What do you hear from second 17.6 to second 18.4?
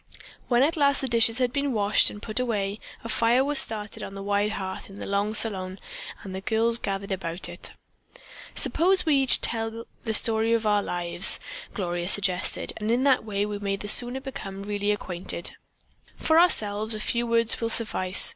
will suffice.